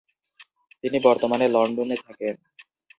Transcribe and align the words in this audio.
তিনি 0.83 0.97
বর্তমানে 0.99 1.45
লন্ডনে 1.47 1.97
থাকেন। 2.05 2.35